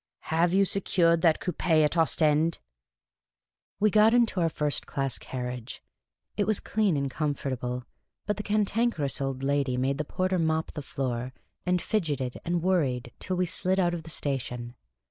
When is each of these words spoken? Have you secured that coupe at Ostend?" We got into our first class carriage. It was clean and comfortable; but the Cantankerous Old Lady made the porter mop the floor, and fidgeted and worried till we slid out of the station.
Have 0.33 0.51
you 0.51 0.65
secured 0.65 1.21
that 1.21 1.39
coupe 1.39 1.69
at 1.69 1.95
Ostend?" 1.95 2.57
We 3.79 3.91
got 3.91 4.15
into 4.15 4.41
our 4.41 4.49
first 4.49 4.87
class 4.87 5.19
carriage. 5.19 5.83
It 6.35 6.47
was 6.47 6.59
clean 6.59 6.97
and 6.97 7.07
comfortable; 7.07 7.83
but 8.25 8.37
the 8.37 8.41
Cantankerous 8.41 9.21
Old 9.21 9.43
Lady 9.43 9.77
made 9.77 9.99
the 9.99 10.03
porter 10.03 10.39
mop 10.39 10.71
the 10.71 10.81
floor, 10.81 11.33
and 11.67 11.79
fidgeted 11.79 12.41
and 12.43 12.63
worried 12.63 13.11
till 13.19 13.35
we 13.35 13.45
slid 13.45 13.79
out 13.79 13.93
of 13.93 14.01
the 14.01 14.09
station. 14.09 14.73